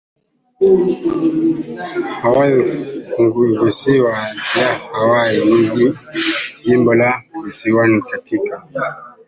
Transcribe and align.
Hawaii 2.21 2.83
Funguvisiwa 3.07 4.11
ya 4.59 4.67
Hawaii 4.91 5.69
ni 5.75 5.93
jimbo 6.65 6.93
la 6.93 7.23
visiwani 7.43 8.01
katika 8.01 8.67